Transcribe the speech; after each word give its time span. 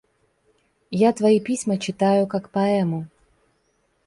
Я 0.99 1.13
твои 1.13 1.39
письма 1.49 1.77
читаю, 1.89 2.25
как 2.33 2.49
поэму. 2.49 3.07